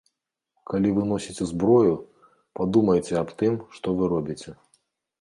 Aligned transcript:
Калі 0.71 0.93
вы 0.95 1.03
носіце 1.11 1.43
зброю, 1.51 1.93
падумайце 2.63 3.13
аб 3.23 3.29
тым, 3.43 3.53
што 3.79 3.87
вы 4.01 4.13
робіце. 4.19 4.61